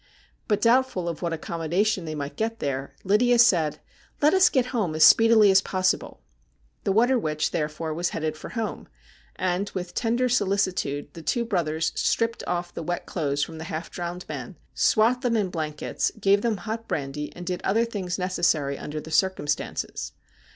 But, 0.47 0.61
doubtful 0.63 1.07
of 1.07 1.21
what 1.21 1.31
accommodation 1.31 2.05
they 2.05 2.15
might 2.15 2.35
get 2.35 2.57
there, 2.57 2.95
Lydia 3.03 3.37
said:' 3.37 3.77
Let 4.23 4.33
us 4.33 4.49
get 4.49 4.65
home 4.73 4.95
as 4.95 5.03
speedily 5.03 5.51
as 5.51 5.61
possible.' 5.61 6.23
The' 6.85 6.91
Water 6.91 7.19
Witch,' 7.19 7.51
therefore, 7.51 7.93
was 7.93 8.09
headed 8.09 8.35
for 8.35 8.49
home, 8.49 8.87
and 9.35 9.69
with 9.75 9.93
tender 9.93 10.27
solicitude 10.27 11.13
the 11.13 11.21
two 11.21 11.45
brothers 11.45 11.91
stripped 11.93 12.43
off 12.47 12.73
the 12.73 12.81
wet 12.81 13.05
clothes 13.05 13.43
from 13.43 13.59
the 13.59 13.65
half 13.65 13.91
drowned 13.91 14.25
men, 14.27 14.55
swathed 14.73 15.21
them 15.21 15.37
in 15.37 15.49
blankets, 15.51 16.11
gave 16.19 16.41
them 16.41 16.57
hot 16.57 16.87
brandy, 16.87 17.31
and 17.35 17.45
did 17.45 17.61
other 17.61 17.85
things 17.85 18.17
necessary 18.17 18.79
under 18.79 18.99
the 18.99 19.11
circumstances. 19.11 20.13